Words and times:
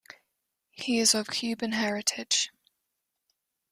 He 0.71 0.97
is 0.97 1.13
of 1.13 1.27
Cuban 1.27 1.73
heritage. 1.73 2.49